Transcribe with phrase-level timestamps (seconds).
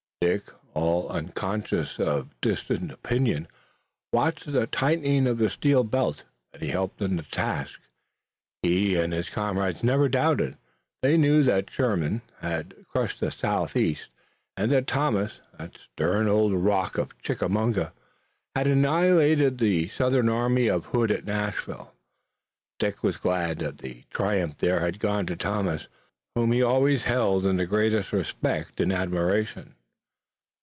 [0.23, 3.47] Dick, all unconscious of distant opinion,
[4.13, 7.81] watched the tightening of the steel belt, and helped in the task.
[8.61, 10.57] He and his comrades never doubted.
[11.01, 14.09] They knew that Sherman had crushed the Southeast,
[14.55, 17.91] and that Thomas, that stern old Rock of Chickamauga,
[18.55, 21.95] had annihilated the Southern army of Hood at Nashville.
[22.77, 25.87] Dick was glad that the triumph there had gone to Thomas,
[26.35, 29.73] whom he always held in the greatest respect and admiration.